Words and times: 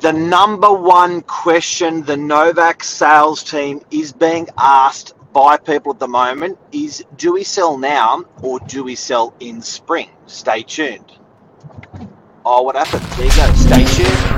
the 0.00 0.12
number 0.12 0.72
one 0.72 1.20
question 1.22 2.02
the 2.04 2.16
Novak 2.16 2.82
sales 2.82 3.44
team 3.44 3.82
is 3.90 4.12
being 4.12 4.48
asked 4.56 5.14
by 5.32 5.58
people 5.58 5.92
at 5.92 5.98
the 5.98 6.08
moment 6.08 6.58
is 6.72 7.04
do 7.16 7.34
we 7.34 7.44
sell 7.44 7.76
now 7.76 8.24
or 8.42 8.58
do 8.60 8.82
we 8.82 8.94
sell 8.94 9.34
in 9.40 9.60
spring? 9.60 10.08
Stay 10.26 10.62
tuned. 10.62 11.12
Oh, 12.44 12.62
what 12.62 12.76
happened? 12.76 13.02
There 13.12 13.26
you 13.26 13.36
go. 13.36 13.52
Stay 13.54 14.04
tuned. 14.04 14.29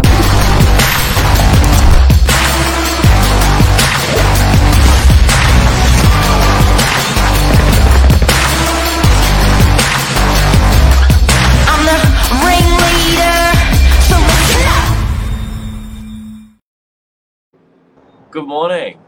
Good 18.32 18.48
morning. 18.48 18.98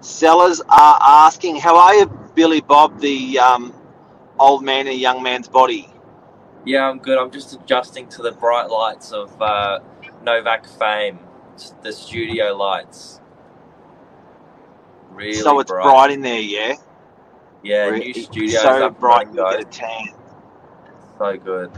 Sellers 0.00 0.62
are 0.70 0.98
asking, 1.02 1.56
how 1.56 1.76
are 1.76 1.94
you, 1.94 2.06
Billy 2.34 2.62
Bob, 2.62 2.98
the 2.98 3.38
um, 3.38 3.74
old 4.38 4.64
man 4.64 4.86
in 4.86 4.94
a 4.94 4.96
young 4.96 5.22
man's 5.22 5.48
body? 5.48 5.86
Yeah, 6.64 6.88
I'm 6.88 6.98
good. 6.98 7.18
I'm 7.18 7.30
just 7.30 7.52
adjusting 7.52 8.08
to 8.08 8.22
the 8.22 8.32
bright 8.32 8.70
lights 8.70 9.12
of 9.12 9.38
uh, 9.42 9.80
Novak 10.22 10.66
fame, 10.66 11.18
the 11.82 11.92
studio 11.92 12.56
lights. 12.56 13.20
Really 15.10 15.34
so 15.34 15.60
it's 15.60 15.70
bright. 15.70 16.10
in 16.10 16.22
there, 16.22 16.40
yeah? 16.40 16.76
Yeah, 17.62 17.88
Re- 17.88 17.98
new 17.98 18.14
it's 18.14 18.24
studios 18.24 18.62
so 18.62 18.88
bright 18.88 19.26
you 19.34 19.44
get 19.50 19.60
a 19.60 19.64
tan. 19.64 20.06
So 21.18 21.36
good. 21.36 21.70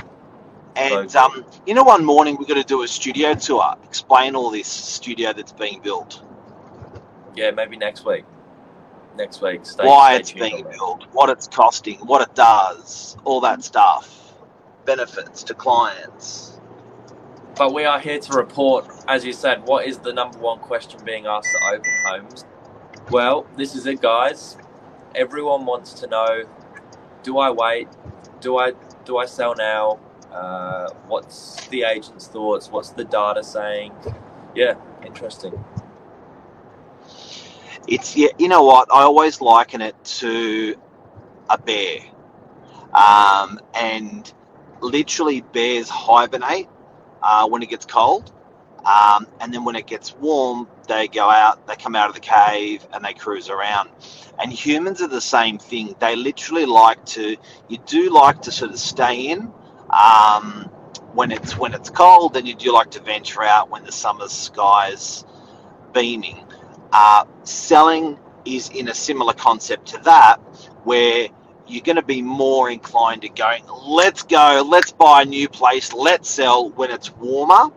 And 0.77 1.15
um, 1.15 1.45
you 1.67 1.75
know, 1.75 1.85
one 1.85 2.05
morning 2.05 2.37
we're 2.39 2.47
going 2.47 2.61
to 2.61 2.67
do 2.67 2.83
a 2.83 2.89
studio 2.89 3.35
tour, 3.35 3.77
explain 3.85 4.35
all 4.35 4.51
this 4.51 4.67
studio 4.67 5.33
that's 5.33 5.53
being 5.53 5.81
built, 5.81 6.23
Yeah, 7.37 7.53
maybe 7.53 7.77
next 7.77 8.05
week. 8.05 8.25
Next 9.17 9.41
week. 9.41 9.65
Stay, 9.65 9.87
why 9.87 10.15
stay 10.15 10.21
it's 10.21 10.33
being 10.33 10.67
built, 10.73 11.05
what 11.13 11.31
it's 11.31 11.47
costing, 11.47 11.99
what 11.99 12.23
it 12.29 12.35
does, 12.35 13.17
all 13.25 13.41
that 13.43 13.63
stuff, 13.63 14.35
benefits 14.85 15.45
to 15.45 15.55
clients. 15.55 16.59
But 17.57 17.73
we 17.73 17.85
are 17.85 18.01
here 18.01 18.19
to 18.19 18.33
report, 18.33 18.89
as 19.07 19.25
you 19.25 19.33
said, 19.33 19.63
what 19.65 19.87
is 19.87 19.99
the 19.99 20.13
number 20.13 20.39
one 20.39 20.59
question 20.59 21.01
being 21.05 21.27
asked 21.27 21.55
at 21.55 21.75
open 21.75 21.93
homes? 22.05 22.45
Well, 23.11 23.47
this 23.57 23.77
is 23.77 23.87
it, 23.87 24.01
guys. 24.03 24.57
Everyone 25.15 25.65
wants 25.65 25.93
to 25.95 26.09
know: 26.09 26.45
Do 27.23 27.39
I 27.39 27.51
wait? 27.51 27.89
Do 28.41 28.59
I 28.59 28.73
do 29.05 29.19
I 29.19 29.27
sell 29.27 29.55
now? 29.55 30.01
Uh, 30.33 30.64
what's 31.15 31.69
the 31.69 31.85
agent's 31.85 32.27
thoughts? 32.27 32.69
What's 32.71 32.91
the 32.91 33.05
data 33.05 33.45
saying? 33.45 33.93
Yeah, 34.53 34.75
interesting. 35.07 35.65
It's 37.87 38.17
yeah, 38.17 38.31
you 38.37 38.49
know 38.49 38.65
what? 38.65 38.89
I 38.93 39.03
always 39.03 39.41
liken 39.41 39.81
it 39.81 39.95
to 40.23 40.75
a 41.49 41.57
bear, 41.57 41.99
um, 42.93 43.61
and 43.75 44.33
literally 44.81 45.43
bears 45.43 45.89
hibernate 45.89 46.69
uh, 47.23 47.47
when 47.47 47.63
it 47.63 47.69
gets 47.69 47.87
cold, 47.87 48.33
um, 48.85 49.29
and 49.41 49.55
then 49.55 49.65
when 49.65 49.77
it 49.77 49.87
gets 49.87 50.17
warm, 50.17 50.67
they 50.89 51.07
go 51.07 51.31
out, 51.31 51.65
they 51.69 51.77
come 51.77 51.95
out 51.95 52.09
of 52.09 52.15
the 52.17 52.27
cave, 52.39 52.85
and 52.93 53.05
they 53.05 53.15
cruise 53.15 53.51
around. 53.51 53.89
And 54.43 54.53
humans 54.53 55.01
are 55.01 55.07
the 55.07 55.21
same 55.21 55.59
thing. 55.59 55.95
They 56.01 56.17
literally 56.17 56.67
like 56.67 57.05
to. 57.15 57.37
You 57.69 57.79
do 57.87 58.11
like 58.11 58.43
to 58.43 58.51
sort 58.51 58.73
of 58.73 58.81
stay 58.81 59.29
in. 59.29 59.53
Um, 59.91 60.71
when 61.13 61.33
it's 61.33 61.57
when 61.57 61.75
it's 61.75 61.91
cold, 61.91 62.35
then 62.35 62.47
you 62.47 62.55
do 62.55 62.73
like 62.73 62.91
to 62.93 63.01
venture 63.01 63.43
out 63.43 63.71
when 63.71 63.85
the 63.85 63.93
summer 63.93 64.29
sky's 64.29 65.25
beaming. 65.93 66.45
Uh, 66.93 67.25
selling 67.45 68.19
is 68.45 68.71
in 68.71 68.89
a 68.89 68.95
similar 68.95 69.33
concept 69.33 69.87
to 69.89 69.99
that, 69.99 70.37
where 70.85 71.29
you're 71.67 71.83
going 71.83 71.97
to 71.97 72.03
be 72.03 72.21
more 72.21 72.71
inclined 72.71 73.23
to 73.23 73.29
going, 73.29 73.65
let's 73.87 74.23
go, 74.23 74.67
let's 74.69 74.93
buy 74.93 75.23
a 75.23 75.25
new 75.25 75.49
place, 75.49 75.93
let's 75.93 76.29
sell 76.29 76.69
when 76.71 76.91
it's 76.91 77.11
warmer, 77.17 77.73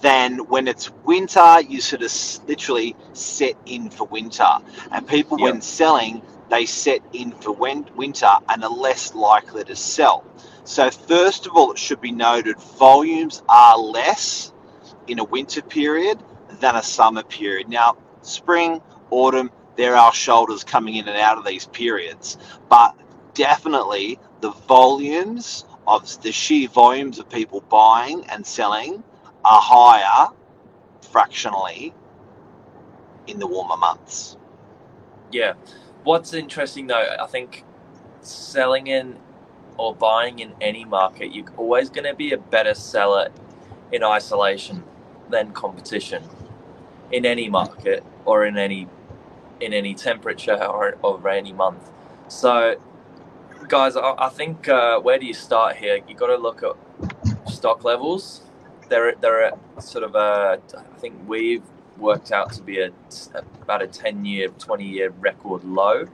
than 0.00 0.38
when 0.46 0.68
it's 0.68 0.90
winter, 1.04 1.60
you 1.62 1.80
sort 1.80 2.02
of 2.02 2.48
literally 2.48 2.94
set 3.12 3.54
in 3.66 3.90
for 3.90 4.06
winter. 4.06 4.46
And 4.92 5.06
people, 5.06 5.38
Yep. 5.38 5.52
when 5.52 5.60
selling, 5.60 6.22
they 6.50 6.66
set 6.66 7.00
in 7.12 7.32
for 7.32 7.52
winter 7.52 8.30
and 8.48 8.64
are 8.64 8.70
less 8.70 9.14
likely 9.14 9.64
to 9.64 9.76
sell. 9.76 10.24
So, 10.64 10.90
first 10.90 11.46
of 11.46 11.56
all, 11.56 11.72
it 11.72 11.78
should 11.78 12.00
be 12.00 12.12
noted 12.12 12.58
volumes 12.58 13.42
are 13.48 13.78
less 13.78 14.52
in 15.06 15.18
a 15.18 15.24
winter 15.24 15.62
period 15.62 16.18
than 16.60 16.76
a 16.76 16.82
summer 16.82 17.22
period. 17.22 17.68
Now, 17.68 17.96
spring, 18.22 18.82
autumn, 19.10 19.50
there 19.76 19.96
are 19.96 20.12
shoulders 20.12 20.64
coming 20.64 20.96
in 20.96 21.08
and 21.08 21.16
out 21.16 21.38
of 21.38 21.44
these 21.44 21.66
periods, 21.66 22.36
but 22.68 22.94
definitely 23.34 24.18
the 24.40 24.50
volumes 24.50 25.64
of 25.86 26.22
the 26.22 26.32
sheer 26.32 26.68
volumes 26.68 27.18
of 27.18 27.28
people 27.28 27.60
buying 27.62 28.26
and 28.28 28.46
selling 28.46 29.02
are 29.44 29.60
higher 29.60 30.28
fractionally 31.10 31.94
in 33.26 33.38
the 33.38 33.46
warmer 33.46 33.76
months. 33.76 34.36
Yeah. 35.32 35.54
What's 36.04 36.32
interesting 36.32 36.86
though, 36.86 37.16
I 37.20 37.26
think 37.26 37.64
selling 38.22 38.86
in 38.86 39.18
or 39.76 39.94
buying 39.94 40.38
in 40.38 40.54
any 40.60 40.84
market, 40.84 41.34
you're 41.34 41.50
always 41.56 41.90
going 41.90 42.04
to 42.04 42.14
be 42.14 42.32
a 42.32 42.38
better 42.38 42.74
seller 42.74 43.28
in 43.92 44.02
isolation 44.02 44.84
than 45.28 45.52
competition 45.52 46.22
in 47.12 47.26
any 47.26 47.48
market 47.48 48.04
or 48.24 48.46
in 48.46 48.56
any 48.56 48.88
in 49.60 49.74
any 49.74 49.94
temperature 49.94 50.56
or, 50.64 50.96
or 51.02 51.28
any 51.28 51.52
month. 51.52 51.90
So, 52.28 52.80
guys, 53.68 53.94
I, 53.96 54.14
I 54.16 54.28
think 54.30 54.68
uh, 54.68 55.00
where 55.00 55.18
do 55.18 55.26
you 55.26 55.34
start 55.34 55.76
here? 55.76 56.00
You 56.08 56.14
got 56.14 56.28
to 56.28 56.36
look 56.36 56.62
at 56.62 57.50
stock 57.50 57.84
levels. 57.84 58.42
They're 58.88 59.14
they're 59.16 59.44
at 59.44 59.82
sort 59.82 60.04
of 60.04 60.14
a. 60.14 60.60
I 60.76 60.98
think 60.98 61.14
we've 61.26 61.62
worked 62.00 62.32
out 62.32 62.52
to 62.54 62.62
be 62.62 62.80
a 62.80 62.90
about 63.62 63.82
a 63.82 63.86
ten 63.86 64.24
year, 64.24 64.48
twenty 64.58 64.86
year 64.86 65.10
record 65.20 65.64
low. 65.64 66.06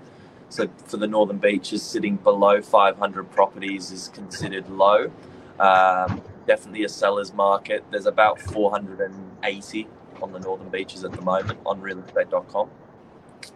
So 0.49 0.69
for 0.87 0.97
the 0.97 1.07
Northern 1.07 1.39
Beaches, 1.39 1.83
sitting 1.83 2.17
below 2.17 2.63
500 2.63 3.31
properties 3.33 3.91
is 3.91 4.09
considered 4.15 4.69
low. 4.71 5.11
Um, 5.59 6.23
definitely 6.47 6.85
a 6.85 6.89
seller's 6.89 7.35
market. 7.35 7.85
There's 7.91 8.07
about 8.07 8.41
480 8.41 9.89
on 10.23 10.33
the 10.33 10.39
Northern 10.39 10.69
Beaches 10.69 11.05
at 11.05 11.13
the 11.13 11.23
moment 11.23 11.59
on 11.67 11.81
realestate.com. 11.81 12.71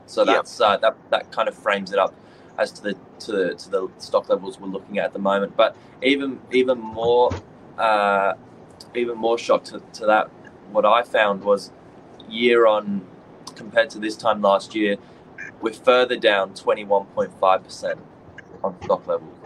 So 0.07 0.25
that's 0.25 0.61
uh, 0.61 0.77
that 0.79 0.97
that 1.11 1.31
kind 1.33 1.49
of 1.49 1.55
frames 1.55 1.93
it 1.93 1.99
up 1.99 2.15
as 2.59 2.73
to 2.73 2.83
the 2.83 2.95
to 3.21 3.33
the, 3.33 3.55
to 3.55 3.71
the 3.71 3.89
stock 3.99 4.29
levels 4.29 4.59
we're 4.59 4.69
looking 4.69 4.99
at 4.99 5.07
at 5.07 5.13
the 5.13 5.19
moment. 5.19 5.57
But 5.57 5.77
even 6.03 6.41
even 6.53 6.79
more 6.79 7.31
uh, 7.79 8.35
even 8.95 9.17
more 9.17 9.39
shock 9.39 9.65
to, 9.65 9.81
to 9.95 10.07
that, 10.07 10.29
what 10.73 10.85
I 10.85 11.03
found 11.03 11.45
was 11.45 11.71
year 12.31 12.67
on 12.67 13.07
compared 13.55 13.91
to 13.91 13.99
this 13.99 14.17
time 14.17 14.41
last 14.41 14.75
year, 14.75 14.97
we're 15.61 15.73
further 15.73 16.17
down 16.17 16.55
21.5% 16.55 17.99
on 18.65 18.83
stock 18.83 19.07
levels. 19.07 19.37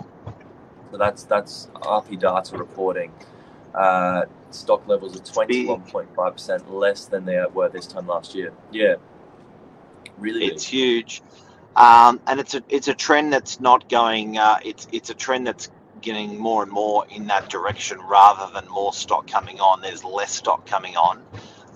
So 0.90 0.98
that's 0.98 1.24
that's 1.24 1.68
RP 1.74 2.18
data 2.20 2.56
reporting. 2.56 3.12
Uh, 3.74 4.26
stock 4.50 4.86
levels 4.86 5.16
are 5.16 5.20
21.5% 5.22 6.70
less 6.70 7.06
than 7.06 7.24
they 7.24 7.44
were 7.52 7.68
this 7.68 7.86
time 7.86 8.06
last 8.06 8.34
year. 8.34 8.52
Yeah. 8.70 8.96
Really 10.18 10.46
It's 10.46 10.64
big. 10.64 10.72
huge, 10.72 11.22
um, 11.74 12.20
and 12.28 12.38
it's 12.38 12.54
a 12.54 12.62
it's 12.68 12.86
a 12.86 12.94
trend 12.94 13.32
that's 13.32 13.58
not 13.60 13.88
going. 13.88 14.38
Uh, 14.38 14.58
it's 14.64 14.86
it's 14.92 15.10
a 15.10 15.14
trend 15.14 15.44
that's 15.46 15.70
getting 16.00 16.38
more 16.38 16.62
and 16.62 16.70
more 16.70 17.04
in 17.08 17.26
that 17.26 17.48
direction 17.50 17.98
rather 18.08 18.52
than 18.54 18.68
more 18.70 18.92
stock 18.92 19.26
coming 19.26 19.58
on. 19.58 19.80
There's 19.80 20.04
less 20.04 20.32
stock 20.32 20.66
coming 20.66 20.96
on. 20.96 21.18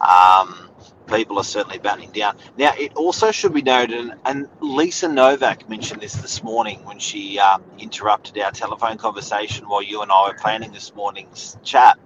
Um, 0.00 0.68
people 1.07 1.39
are 1.39 1.45
certainly 1.45 1.79
battening 1.79 2.11
down. 2.13 2.37
Now, 2.57 2.73
it 2.79 2.95
also 2.95 3.31
should 3.31 3.55
be 3.55 3.63
noted, 3.63 3.99
and, 3.99 4.15
and 4.25 4.49
Lisa 4.61 5.09
Novak 5.09 5.69
mentioned 5.69 6.01
this 6.01 6.15
this 6.15 6.43
morning 6.43 6.85
when 6.85 6.99
she 6.99 7.39
uh, 7.39 7.59
interrupted 7.79 8.39
our 8.39 8.51
telephone 8.51 8.99
conversation 8.99 9.69
while 9.69 9.83
you 9.83 10.03
and 10.03 10.13
I 10.13 10.29
were 10.29 10.39
planning 10.39 10.73
this 10.73 10.95
morning's 10.95 11.57
chat. 11.63 11.99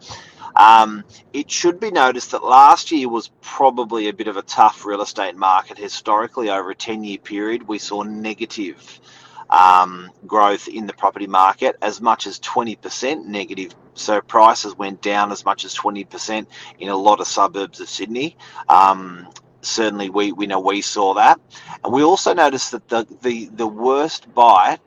Um, 0.54 1.04
it 1.32 1.50
should 1.50 1.80
be 1.80 1.90
noticed 1.90 2.32
that 2.32 2.44
last 2.44 2.92
year 2.92 3.08
was 3.08 3.30
probably 3.40 4.08
a 4.08 4.12
bit 4.12 4.28
of 4.28 4.36
a 4.36 4.42
tough 4.42 4.84
real 4.84 5.02
estate 5.02 5.36
market. 5.36 5.78
Historically, 5.78 6.50
over 6.50 6.70
a 6.70 6.74
10 6.74 7.04
year 7.04 7.18
period, 7.18 7.66
we 7.66 7.78
saw 7.78 8.02
negative 8.02 9.00
um, 9.48 10.10
growth 10.26 10.68
in 10.68 10.86
the 10.86 10.92
property 10.92 11.26
market, 11.26 11.76
as 11.82 12.00
much 12.00 12.26
as 12.26 12.38
20% 12.40 13.26
negative. 13.26 13.74
So 13.94 14.20
prices 14.20 14.76
went 14.76 15.02
down 15.02 15.32
as 15.32 15.44
much 15.44 15.64
as 15.64 15.74
20% 15.74 16.46
in 16.78 16.88
a 16.88 16.96
lot 16.96 17.20
of 17.20 17.26
suburbs 17.26 17.80
of 17.80 17.88
Sydney. 17.88 18.36
Um, 18.68 19.28
certainly, 19.60 20.10
we, 20.10 20.32
we 20.32 20.46
know 20.46 20.60
we 20.60 20.80
saw 20.80 21.14
that. 21.14 21.40
And 21.84 21.92
we 21.92 22.02
also 22.02 22.32
noticed 22.34 22.72
that 22.72 22.88
the, 22.88 23.06
the, 23.22 23.46
the 23.54 23.66
worst 23.66 24.32
bite, 24.34 24.78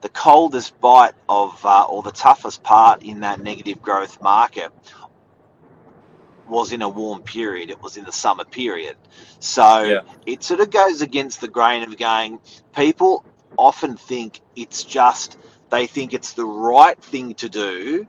the 0.00 0.08
coldest 0.08 0.80
bite 0.80 1.14
of, 1.28 1.64
uh, 1.64 1.84
or 1.84 2.02
the 2.02 2.12
toughest 2.12 2.62
part 2.62 3.02
in 3.02 3.20
that 3.20 3.40
negative 3.40 3.82
growth 3.82 4.20
market 4.22 4.72
was 6.48 6.72
in 6.72 6.82
a 6.82 6.88
warm 6.88 7.22
period. 7.22 7.70
It 7.70 7.80
was 7.82 7.96
in 7.96 8.04
the 8.04 8.12
summer 8.12 8.44
period. 8.44 8.96
So 9.40 9.82
Yeah. 9.82 10.00
it 10.26 10.42
sort 10.42 10.60
of 10.60 10.70
goes 10.70 11.02
against 11.02 11.40
the 11.40 11.48
grain 11.48 11.82
of 11.82 11.96
going, 11.96 12.38
people 12.76 13.24
often 13.56 13.96
think 13.96 14.40
it's 14.56 14.84
just, 14.84 15.38
they 15.70 15.86
think 15.86 16.12
it's 16.14 16.32
the 16.32 16.44
right 16.44 17.00
thing 17.02 17.34
to 17.34 17.48
do. 17.48 18.06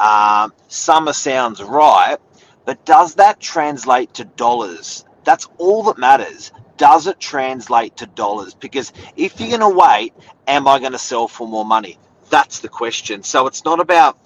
Um, 0.00 0.52
summer 0.68 1.12
sounds 1.12 1.62
right, 1.62 2.16
but 2.64 2.84
does 2.84 3.14
that 3.16 3.40
translate 3.40 4.14
to 4.14 4.24
dollars? 4.24 5.04
That's 5.24 5.48
all 5.58 5.82
that 5.84 5.98
matters. 5.98 6.52
Does 6.76 7.06
it 7.06 7.18
translate 7.18 7.96
to 7.96 8.06
dollars? 8.06 8.54
Because 8.54 8.92
if 9.16 9.40
you're 9.40 9.58
going 9.58 9.72
to 9.72 9.78
wait, 9.78 10.14
am 10.46 10.68
I 10.68 10.78
going 10.78 10.92
to 10.92 10.98
sell 10.98 11.26
for 11.26 11.48
more 11.48 11.64
money? 11.64 11.98
That's 12.30 12.60
the 12.60 12.68
question. 12.68 13.22
So 13.24 13.46
it's 13.46 13.64
not 13.64 13.80
about, 13.80 14.16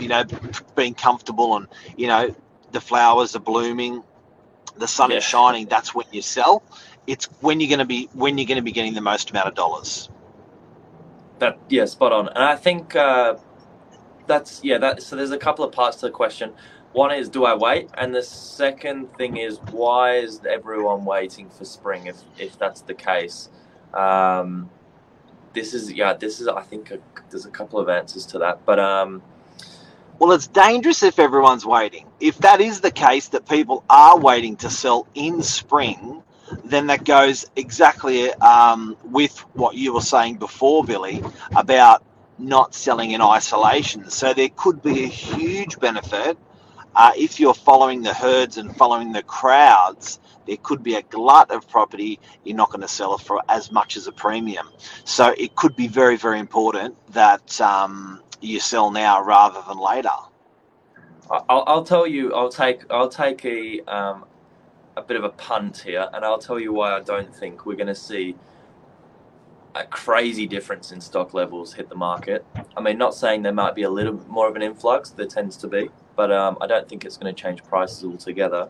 you 0.00 0.08
know, 0.08 0.24
being 0.74 0.94
comfortable 0.94 1.56
and, 1.56 1.68
you 1.96 2.08
know, 2.08 2.34
the 2.72 2.80
flowers 2.80 3.36
are 3.36 3.40
blooming, 3.40 4.02
the 4.76 4.88
sun 4.88 5.10
Yeah. 5.10 5.18
is 5.18 5.24
shining. 5.24 5.66
That's 5.66 5.94
when 5.94 6.06
you 6.10 6.22
sell. 6.22 6.62
It's 7.06 7.26
when 7.40 7.60
you're 7.60 7.68
going 7.68 7.78
to 7.80 7.84
be 7.84 8.08
when 8.14 8.38
you're 8.38 8.46
going 8.46 8.56
to 8.56 8.62
be 8.62 8.72
getting 8.72 8.94
the 8.94 9.00
most 9.00 9.30
amount 9.30 9.48
of 9.48 9.54
dollars. 9.54 10.08
That 11.38 11.58
yeah, 11.68 11.84
spot 11.84 12.12
on. 12.12 12.28
And 12.28 12.38
I 12.38 12.56
think 12.56 12.96
uh, 12.96 13.34
that's 14.32 14.64
yeah. 14.64 14.78
That 14.78 15.02
so 15.02 15.16
there's 15.16 15.32
a 15.32 15.38
couple 15.38 15.64
of 15.64 15.72
parts 15.72 15.98
to 15.98 16.06
the 16.06 16.12
question. 16.12 16.52
One 16.92 17.12
is 17.12 17.28
do 17.30 17.44
I 17.46 17.54
wait, 17.56 17.90
and 17.98 18.14
the 18.14 18.22
second 18.24 19.14
thing 19.16 19.38
is 19.38 19.60
why 19.72 20.16
is 20.18 20.40
everyone 20.48 21.04
waiting 21.06 21.50
for 21.50 21.66
spring 21.66 22.06
if 22.08 22.18
if 22.38 22.58
that's 22.58 22.82
the 22.82 22.94
case. 22.94 23.50
Um, 23.94 24.70
this 25.54 25.74
is 25.74 25.92
yeah. 25.92 26.14
This 26.14 26.40
is 26.40 26.48
I 26.48 26.62
think 26.62 26.92
a, 26.92 27.00
there's 27.30 27.46
a 27.46 27.50
couple 27.50 27.80
of 27.80 27.88
answers 27.90 28.26
to 28.28 28.38
that, 28.40 28.66
but 28.66 28.80
um, 28.80 29.22
Well, 30.18 30.32
it's 30.32 30.48
dangerous 30.48 31.04
if 31.04 31.20
everyone's 31.20 31.66
waiting. 31.66 32.06
If 32.20 32.38
that 32.38 32.62
is 32.62 32.80
the 32.80 32.90
case, 32.92 33.28
that 33.30 33.48
people 33.48 33.84
are 33.90 34.18
waiting 34.18 34.56
to 34.58 34.70
sell 34.70 35.06
in 35.14 35.42
spring, 35.42 36.22
then 36.64 36.88
that 36.88 37.04
goes 37.04 37.46
exactly 37.56 38.32
um, 38.34 38.96
with 39.04 39.38
what 39.54 39.76
you 39.76 39.94
were 39.94 40.00
saying 40.02 40.36
before, 40.36 40.84
Billy, 40.84 41.22
about 41.56 42.04
not 42.38 42.74
selling 42.74 43.12
in 43.12 43.20
isolation. 43.20 44.10
So 44.10 44.34
there 44.34 44.48
could 44.50 44.82
be 44.82 45.04
a 45.04 45.08
huge 45.08 45.78
benefit 45.78 46.36
uh, 46.94 47.12
if 47.16 47.40
you're 47.40 47.54
following 47.54 48.02
the 48.02 48.14
herds 48.14 48.56
and 48.58 48.74
following 48.76 49.12
the 49.12 49.22
crowds. 49.22 50.18
There 50.46 50.56
could 50.56 50.82
be 50.82 50.96
a 50.96 51.02
glut 51.02 51.50
of 51.50 51.68
property. 51.68 52.18
You're 52.44 52.56
not 52.56 52.70
going 52.70 52.80
to 52.80 52.88
sell 52.88 53.14
it 53.14 53.20
for 53.20 53.40
as 53.48 53.70
much 53.70 53.96
as 53.96 54.06
a 54.08 54.12
premium. 54.12 54.68
So 55.04 55.34
it 55.38 55.54
could 55.54 55.76
be 55.76 55.86
very, 55.86 56.16
very 56.16 56.40
important 56.40 56.96
that 57.12 57.60
um, 57.60 58.20
you 58.40 58.58
sell 58.58 58.90
now 58.90 59.22
rather 59.22 59.62
than 59.68 59.78
later. 59.78 60.10
I'll, 61.30 61.64
I'll 61.66 61.84
tell 61.84 62.06
you. 62.06 62.34
I'll 62.34 62.50
take 62.50 62.82
I'll 62.90 63.08
take 63.08 63.44
a 63.44 63.80
um, 63.82 64.24
a 64.96 65.02
bit 65.02 65.16
of 65.16 65.24
a 65.24 65.30
punt 65.30 65.78
here, 65.78 66.08
and 66.12 66.24
I'll 66.24 66.38
tell 66.38 66.58
you 66.58 66.72
why 66.72 66.92
I 66.92 67.00
don't 67.00 67.34
think 67.34 67.64
we're 67.64 67.76
going 67.76 67.86
to 67.86 67.94
see 67.94 68.36
a 69.74 69.84
crazy 69.84 70.46
difference 70.46 70.92
in 70.92 71.00
stock 71.00 71.34
levels 71.34 71.72
hit 71.72 71.88
the 71.88 71.94
market. 71.94 72.44
I 72.76 72.80
mean, 72.80 72.98
not 72.98 73.14
saying 73.14 73.42
there 73.42 73.52
might 73.52 73.74
be 73.74 73.82
a 73.82 73.90
little 73.90 74.14
bit 74.14 74.28
more 74.28 74.48
of 74.48 74.56
an 74.56 74.62
influx. 74.62 75.10
There 75.10 75.26
tends 75.26 75.56
to 75.58 75.68
be, 75.68 75.88
but 76.16 76.30
um, 76.30 76.58
I 76.60 76.66
don't 76.66 76.88
think 76.88 77.04
it's 77.04 77.16
going 77.16 77.34
to 77.34 77.40
change 77.40 77.62
prices 77.64 78.04
altogether. 78.04 78.68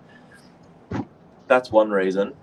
That's 1.49 1.71
one 1.71 1.91
reason. 1.91 2.35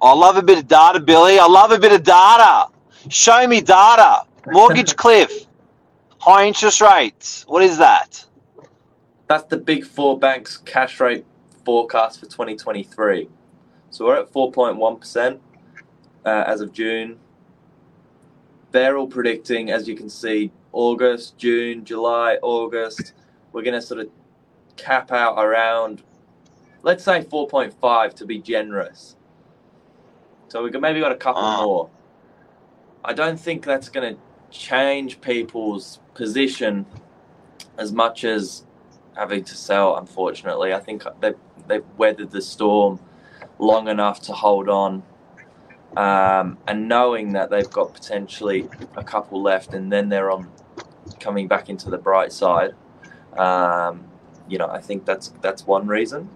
I 0.00 0.12
love 0.14 0.36
a 0.36 0.42
bit 0.42 0.58
of 0.58 0.66
data, 0.66 0.98
Billy. 0.98 1.38
I 1.38 1.46
love 1.46 1.70
a 1.70 1.78
bit 1.78 1.92
of 1.92 2.02
data. 2.02 2.66
Show 3.08 3.46
me 3.46 3.60
data. 3.60 4.22
Mortgage 4.46 4.96
cliff, 4.96 5.46
high 6.18 6.46
interest 6.46 6.80
rates. 6.80 7.44
What 7.46 7.62
is 7.62 7.78
that? 7.78 8.24
That's 9.28 9.44
the 9.44 9.56
big 9.56 9.84
four 9.84 10.18
banks 10.18 10.56
cash 10.56 10.98
rate 11.00 11.24
forecast 11.64 12.18
for 12.18 12.26
2023. 12.26 13.28
So 13.90 14.06
we're 14.06 14.20
at 14.20 14.32
4.1% 14.32 15.38
uh, 16.24 16.44
as 16.46 16.60
of 16.60 16.72
June. 16.72 17.18
They're 18.70 18.96
all 18.96 19.06
predicting, 19.06 19.70
as 19.70 19.86
you 19.88 19.94
can 19.94 20.08
see, 20.08 20.50
August, 20.72 21.36
June, 21.36 21.84
July, 21.84 22.38
August. 22.42 23.12
We're 23.52 23.62
going 23.62 23.74
to 23.74 23.82
sort 23.82 24.00
of 24.00 24.08
cap 24.76 25.12
out 25.12 25.34
around, 25.42 26.02
let's 26.82 27.04
say 27.04 27.22
4.5 27.22 28.14
to 28.14 28.24
be 28.26 28.38
generous. 28.38 29.16
So 30.48 30.62
we've 30.62 30.78
maybe 30.80 31.00
got 31.00 31.12
a 31.12 31.16
couple 31.16 31.42
Ah. 31.42 31.62
more. 31.64 31.90
I 33.04 33.12
don't 33.12 33.38
think 33.38 33.64
that's 33.64 33.88
going 33.88 34.14
to 34.14 34.20
change 34.50 35.20
people's 35.20 35.98
position 36.14 36.86
as 37.78 37.92
much 37.92 38.24
as 38.24 38.64
having 39.16 39.44
to 39.44 39.54
sell. 39.56 39.96
Unfortunately, 39.96 40.72
I 40.72 40.78
think 40.80 41.04
they've 41.20 41.36
they've 41.66 41.84
weathered 41.96 42.30
the 42.30 42.42
storm 42.42 43.00
long 43.58 43.88
enough 43.88 44.20
to 44.22 44.32
hold 44.32 44.68
on, 44.68 45.02
um, 45.96 46.58
and 46.66 46.88
knowing 46.88 47.32
that 47.32 47.50
they've 47.50 47.70
got 47.70 47.92
potentially 47.92 48.68
a 48.96 49.04
couple 49.04 49.42
left, 49.42 49.74
and 49.74 49.92
then 49.92 50.08
they're 50.08 50.30
on 50.30 50.50
coming 51.20 51.48
back 51.48 51.68
into 51.68 51.90
the 51.90 51.98
bright 51.98 52.32
side. 52.32 52.74
Um, 53.36 54.04
you 54.48 54.58
know, 54.58 54.68
I 54.68 54.80
think 54.80 55.04
that's 55.04 55.32
that's 55.40 55.66
one 55.66 55.86
reason. 55.86 56.28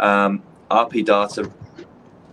Um, 0.00 0.42
RP 0.70 1.04
Data 1.04 1.50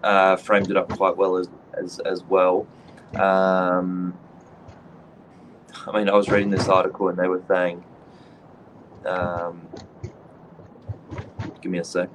uh, 0.04 0.36
framed 0.36 0.70
it 0.72 0.78
up 0.78 0.90
quite 0.90 1.18
well 1.18 1.38
as 1.38 1.50
as, 1.74 2.00
as 2.00 2.24
well. 2.24 2.68
Um, 3.16 4.18
I 5.88 5.98
mean, 5.98 6.10
I 6.10 6.14
was 6.14 6.30
reading 6.30 6.50
this 6.50 6.68
article 6.68 7.10
and 7.10 7.18
they 7.18 7.28
were 7.28 7.42
saying, 7.48 7.84
um, 9.06 9.68
give 11.62 11.72
me 11.72 11.80
a 11.80 11.84
sec. 11.84 12.10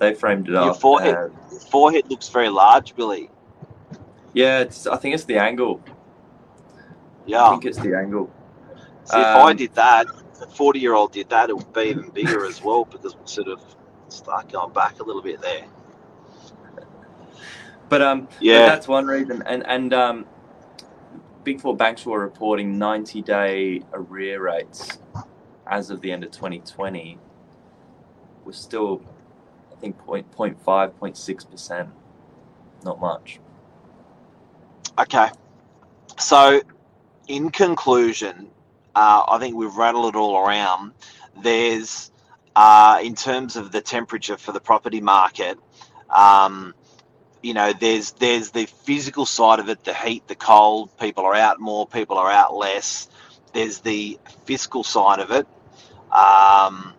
They 0.00 0.14
framed 0.14 0.48
it 0.48 0.52
Your 0.52 0.70
up. 0.70 0.80
forehead. 0.80 1.30
as- 1.52 1.64
Forehead 1.64 2.10
looks 2.10 2.28
very 2.30 2.48
large, 2.48 2.96
Billy. 2.96 3.30
yeah, 4.32 4.60
it's. 4.60 4.86
I 4.88 4.96
think 4.96 5.14
it's 5.14 5.24
the 5.24 5.36
angle. 5.38 5.80
Yeah, 7.26 7.44
I 7.44 7.50
think 7.50 7.66
it's 7.66 7.78
the 7.78 7.94
angle. 7.96 8.28
See, 9.04 9.18
if 9.18 9.24
I 9.26 9.50
um, 9.50 9.56
did 9.56 9.74
that, 9.74 10.06
a 10.42 10.46
40 10.46 10.80
year 10.80 10.94
old 10.94 11.12
did 11.12 11.28
that, 11.28 11.50
it 11.50 11.56
would 11.56 11.72
be 11.72 11.82
even 11.82 12.08
bigger 12.10 12.46
as 12.46 12.62
well 12.64 12.86
because 12.86 13.14
we 13.14 13.20
sort 13.26 13.48
of 13.48 13.60
start 14.08 14.50
going 14.50 14.72
back 14.72 14.98
a 15.00 15.02
little 15.04 15.22
bit 15.22 15.40
there. 15.42 15.64
But 17.88 18.02
um, 18.02 18.22
but 18.22 18.36
Yeah. 18.40 18.66
that's 18.66 18.88
one 18.88 19.06
reason. 19.06 19.42
And 19.46 19.64
and 19.66 19.92
um, 19.92 20.26
big 21.44 21.60
four 21.60 21.76
banks 21.76 22.06
were 22.06 22.20
reporting 22.20 22.78
ninety 22.78 23.20
day 23.20 23.82
arrear 23.92 24.40
rates 24.42 24.98
as 25.66 25.90
of 25.90 26.00
the 26.00 26.10
end 26.10 26.24
of 26.24 26.30
2020. 26.30 27.18
Was 28.44 28.56
still, 28.56 29.02
I 29.04 29.19
think, 29.80 29.98
point 29.98 30.30
point 30.32 30.60
five, 30.62 30.98
point 30.98 31.16
six 31.16 31.44
percent. 31.44 31.88
Not 32.84 33.00
much. 33.00 33.40
Okay. 34.98 35.28
So, 36.18 36.60
in 37.28 37.50
conclusion, 37.50 38.48
uh, 38.94 39.22
I 39.28 39.38
think 39.38 39.56
we've 39.56 39.74
rattled 39.74 40.14
it 40.14 40.18
all 40.18 40.36
around. 40.38 40.92
There's, 41.42 42.10
uh, 42.56 43.00
in 43.02 43.14
terms 43.14 43.56
of 43.56 43.72
the 43.72 43.80
temperature 43.80 44.36
for 44.36 44.52
the 44.52 44.60
property 44.60 45.00
market, 45.00 45.58
um, 46.10 46.74
you 47.42 47.54
know, 47.54 47.72
there's 47.72 48.12
there's 48.12 48.50
the 48.50 48.66
physical 48.66 49.24
side 49.24 49.60
of 49.60 49.68
it, 49.68 49.84
the 49.84 49.94
heat, 49.94 50.26
the 50.28 50.34
cold. 50.34 50.90
People 50.98 51.24
are 51.24 51.34
out 51.34 51.58
more, 51.60 51.86
people 51.86 52.18
are 52.18 52.30
out 52.30 52.54
less. 52.54 53.08
There's 53.54 53.78
the 53.80 54.18
fiscal 54.44 54.84
side 54.84 55.20
of 55.20 55.30
it, 55.30 55.46
um, 56.12 56.92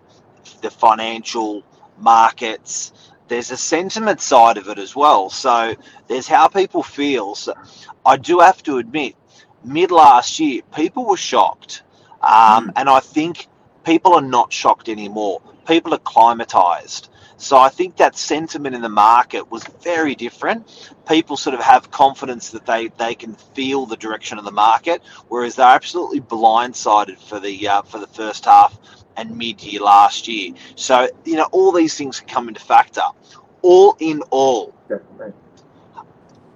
the 0.61 0.71
financial 0.71 1.63
markets. 2.01 2.93
There's 3.27 3.51
a 3.51 3.58
sentiment 3.58 4.22
side 4.22 4.58
of 4.58 4.67
it 4.67 4.77
as 4.77 4.96
well. 4.96 5.29
So 5.29 5.75
there's 6.08 6.27
how 6.27 6.48
people 6.48 6.84
feel. 6.84 7.36
So 7.36 7.53
I 8.05 8.17
do 8.17 8.39
have 8.39 8.62
to 8.63 8.77
admit, 8.77 9.15
mid 9.63 9.91
last 9.91 10.39
year, 10.39 10.62
people 10.75 11.05
were 11.05 11.17
shocked. 11.17 11.84
Um, 12.22 12.72
And 12.75 12.89
I 12.89 13.00
think 13.00 13.48
people 13.84 14.13
are 14.13 14.22
not 14.22 14.53
shocked 14.53 14.89
anymore. 14.89 15.41
People 15.65 15.93
are 15.93 16.00
climatized. 16.00 17.10
So 17.38 17.58
I 17.58 17.70
think 17.70 17.98
that 17.98 18.15
sentiment 18.15 18.75
in 18.75 18.81
the 18.81 18.89
market 18.89 19.50
was 19.50 19.63
very 19.81 20.13
different. 20.13 20.93
People 21.08 21.36
sort 21.38 21.55
of 21.55 21.62
have 21.62 21.89
confidence 21.89 22.51
that 22.51 22.67
they, 22.67 22.89
they 23.00 23.15
can 23.15 23.34
feel 23.55 23.88
the 23.88 23.98
direction 23.98 24.38
of 24.38 24.46
the 24.46 24.51
market, 24.51 25.01
whereas 25.29 25.55
they're 25.55 25.65
absolutely 25.65 26.22
blindsided 26.22 27.17
for 27.17 27.39
the 27.39 27.67
uh, 27.67 27.81
for 27.81 27.98
the 27.98 28.08
first 28.08 28.46
half 28.46 28.77
and 29.18 29.38
mid 29.38 29.62
year 29.63 29.82
last 29.82 30.27
year. 30.27 30.53
So 30.75 31.10
you 31.25 31.36
know 31.36 31.48
all 31.51 31.72
these 31.72 31.96
things 31.96 32.20
can 32.20 32.30
come 32.30 32.48
into 32.48 32.62
factor. 32.62 33.01
All 33.62 33.96
in 34.00 34.22
all, 34.32 34.74
Definitely. 34.89 35.34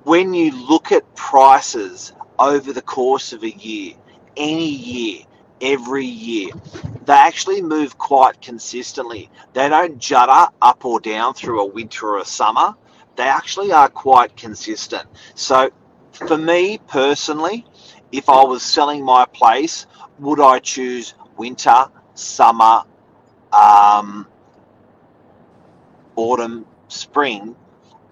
when 0.03 0.33
you 0.33 0.51
look 0.67 0.91
at 0.91 1.15
prices 1.15 2.13
over 2.39 2.73
the 2.73 2.81
course 2.81 3.31
of 3.33 3.43
a 3.43 3.51
year, 3.51 3.93
any 4.37 4.69
year, 4.69 5.23
every 5.61 6.05
year, 6.05 6.51
they 7.05 7.13
actually 7.13 7.61
move 7.61 7.97
quite 7.97 8.41
consistently. 8.41 9.29
They 9.53 9.69
don't 9.69 9.99
judder 9.99 10.51
up 10.61 10.83
or 10.83 10.99
down 10.99 11.33
through 11.35 11.61
a 11.61 11.65
winter 11.65 12.07
or 12.09 12.17
a 12.19 12.25
summer. 12.25 12.73
They 13.15 13.23
actually 13.27 13.71
are 13.71 13.89
quite 13.89 14.35
consistent. 14.35 15.07
So, 15.35 15.69
for 16.11 16.37
me 16.37 16.79
personally, 16.87 17.65
if 18.11 18.29
I 18.29 18.43
was 18.43 18.63
selling 18.63 19.03
my 19.03 19.25
place, 19.25 19.85
would 20.19 20.39
I 20.39 20.59
choose 20.59 21.13
winter 21.37 21.85
summer, 22.15 22.83
um, 23.53 24.27
autumn, 26.15 26.65
spring, 26.87 27.55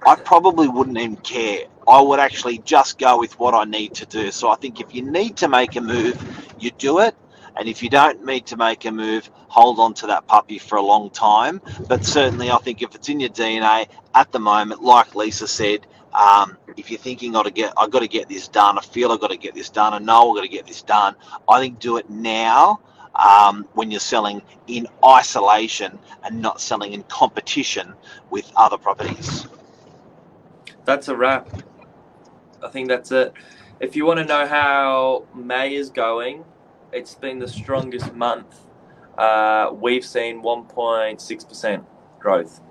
I 0.05 0.15
probably 0.15 0.67
wouldn't 0.67 0.97
even 0.97 1.17
care. 1.17 1.65
I 1.87 2.01
would 2.01 2.19
actually 2.19 2.59
just 2.59 2.97
go 2.99 3.19
with 3.19 3.39
what 3.39 3.53
I 3.53 3.63
need 3.65 3.93
to 3.95 4.05
do. 4.05 4.31
So 4.31 4.49
I 4.49 4.55
think 4.55 4.79
if 4.81 4.93
you 4.93 5.01
need 5.01 5.37
to 5.37 5.47
make 5.47 5.75
a 5.75 5.81
move, 5.81 6.17
you 6.59 6.71
do 6.71 6.99
it. 6.99 7.15
And 7.57 7.69
if 7.69 7.83
you 7.83 7.89
don't 7.89 8.25
need 8.25 8.47
to 8.47 8.57
make 8.57 8.85
a 8.85 8.91
move, 8.91 9.29
hold 9.47 9.79
on 9.79 9.93
to 9.95 10.07
that 10.07 10.27
puppy 10.27 10.57
for 10.59 10.77
a 10.77 10.81
long 10.81 11.09
time. 11.11 11.61
But 11.87 12.05
certainly, 12.05 12.51
I 12.51 12.57
think 12.57 12.81
if 12.81 12.95
it's 12.95 13.09
in 13.09 13.19
your 13.19 13.29
DNA 13.29 13.87
at 14.15 14.31
the 14.31 14.39
moment, 14.39 14.81
like 14.83 15.15
Lisa 15.15 15.47
said, 15.47 15.85
um, 16.13 16.57
if 16.77 16.89
you're 16.89 16.99
thinking, 16.99 17.35
"I 17.35 17.43
to 17.43 17.51
get, 17.51 17.73
I 17.77 17.87
got 17.87 17.99
to 17.99 18.07
get 18.07 18.27
this 18.27 18.47
done," 18.47 18.77
I 18.77 18.81
feel 18.81 19.11
I've 19.11 19.19
got 19.19 19.31
to 19.31 19.37
get 19.37 19.53
this 19.53 19.69
done, 19.69 19.93
I 19.93 19.99
know 19.99 20.31
I've 20.31 20.35
got 20.35 20.41
to 20.43 20.47
get 20.47 20.65
this 20.67 20.81
done. 20.81 21.15
I 21.47 21.59
think 21.59 21.79
do 21.79 21.97
it 21.97 22.09
now 22.09 22.81
um, 23.15 23.67
when 23.73 23.91
you're 23.91 23.99
selling 23.99 24.41
in 24.67 24.87
isolation 25.05 25.99
and 26.23 26.41
not 26.41 26.59
selling 26.59 26.93
in 26.93 27.03
competition 27.03 27.93
with 28.29 28.51
other 28.55 28.77
properties. 28.77 29.47
That's 30.85 31.07
a 31.07 31.15
wrap. 31.15 31.47
I 32.63 32.69
think 32.69 32.87
that's 32.87 33.11
it. 33.11 33.33
If 33.79 33.95
you 33.95 34.05
want 34.05 34.19
to 34.19 34.25
know 34.25 34.47
how 34.47 35.25
May 35.35 35.75
is 35.75 35.89
going, 35.89 36.45
it's 36.91 37.15
been 37.15 37.39
the 37.39 37.47
strongest 37.47 38.13
month. 38.13 38.61
Uh, 39.17 39.71
we've 39.73 40.05
seen 40.05 40.41
1.6% 40.41 41.85
growth. 42.19 42.61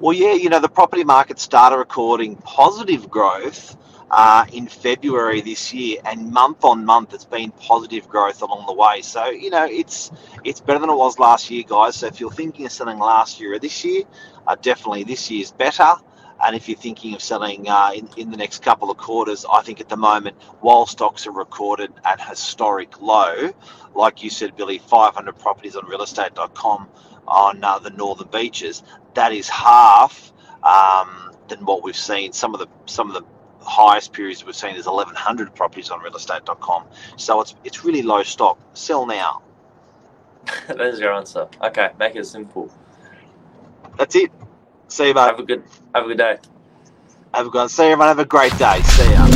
Well, 0.00 0.12
yeah, 0.12 0.34
you 0.34 0.48
know, 0.48 0.60
the 0.60 0.68
property 0.68 1.02
market 1.02 1.38
started 1.40 1.76
recording 1.76 2.36
positive 2.36 3.10
growth 3.10 3.76
uh, 4.10 4.46
in 4.52 4.66
February 4.66 5.40
this 5.40 5.72
year, 5.74 5.98
and 6.04 6.30
month 6.30 6.64
on 6.64 6.84
month, 6.84 7.12
it's 7.14 7.24
been 7.24 7.50
positive 7.52 8.08
growth 8.08 8.42
along 8.42 8.66
the 8.66 8.72
way. 8.72 9.02
So, 9.02 9.26
you 9.26 9.50
know, 9.50 9.66
it's 9.66 10.10
it's 10.44 10.60
better 10.60 10.78
than 10.78 10.90
it 10.90 10.96
was 10.96 11.18
last 11.18 11.50
year, 11.50 11.64
guys. 11.66 11.96
So, 11.96 12.06
if 12.06 12.20
you're 12.20 12.30
thinking 12.30 12.66
of 12.66 12.72
selling 12.72 12.98
last 12.98 13.40
year 13.40 13.54
or 13.54 13.58
this 13.58 13.84
year, 13.84 14.04
uh, 14.46 14.56
definitely 14.56 15.04
this 15.04 15.30
year's 15.30 15.52
better. 15.52 15.94
And 16.40 16.54
if 16.54 16.68
you're 16.68 16.78
thinking 16.78 17.14
of 17.14 17.22
selling 17.22 17.68
uh, 17.68 17.90
in, 17.94 18.08
in 18.16 18.30
the 18.30 18.36
next 18.36 18.62
couple 18.62 18.90
of 18.90 18.96
quarters, 18.96 19.44
I 19.52 19.62
think 19.62 19.80
at 19.80 19.88
the 19.88 19.96
moment, 19.96 20.36
while 20.60 20.86
stocks 20.86 21.26
are 21.26 21.32
recorded 21.32 21.92
at 22.04 22.20
historic 22.20 23.00
low, 23.02 23.52
like 23.94 24.22
you 24.22 24.30
said, 24.30 24.56
Billy, 24.56 24.78
500 24.78 25.36
properties 25.36 25.74
on 25.74 25.82
realestate.com 25.84 26.88
on 27.26 27.64
uh, 27.64 27.78
the 27.80 27.90
northern 27.90 28.28
beaches, 28.28 28.84
that 29.14 29.32
is 29.32 29.48
half 29.48 30.32
um, 30.62 31.32
than 31.48 31.64
what 31.64 31.82
we've 31.82 31.96
seen. 31.96 32.32
Some 32.32 32.54
of 32.54 32.60
the 32.60 32.68
some 32.86 33.08
of 33.08 33.14
the 33.14 33.22
highest 33.60 34.12
periods 34.12 34.44
we've 34.44 34.54
seen 34.54 34.76
is 34.76 34.86
1100 34.86 35.54
properties 35.54 35.90
on 35.90 36.00
realestate.com. 36.00 36.84
So 37.16 37.40
it's 37.40 37.54
it's 37.64 37.84
really 37.84 38.02
low 38.02 38.22
stock. 38.22 38.58
Sell 38.74 39.06
now. 39.06 39.42
There's 40.68 40.98
your 40.98 41.12
answer. 41.12 41.48
Okay, 41.62 41.90
make 41.98 42.16
it 42.16 42.24
simple. 42.24 42.72
That's 43.96 44.14
it. 44.16 44.30
See 44.88 45.08
you, 45.08 45.14
mate. 45.14 45.20
Have 45.20 45.38
a 45.38 45.42
good 45.42 45.64
have 45.94 46.04
a 46.04 46.08
good 46.08 46.18
day. 46.18 46.38
Have 47.34 47.46
a 47.46 47.50
good. 47.50 47.70
See 47.70 47.84
you, 47.84 47.92
everyone. 47.92 48.08
Have 48.08 48.18
a 48.18 48.24
great 48.24 48.56
day. 48.58 48.80
See 48.82 49.12
ya. 49.12 49.27